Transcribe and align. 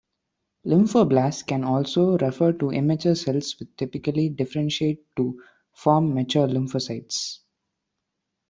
Lymphoblasts 0.65 1.45
can 1.45 1.63
also 1.63 2.17
refer 2.17 2.53
to 2.53 2.71
immature 2.71 3.13
cells 3.13 3.55
which 3.59 3.69
typically 3.77 4.29
differentiate 4.29 5.05
to 5.15 5.39
form 5.75 6.15
mature 6.15 6.47
lymphocytes. 6.47 7.41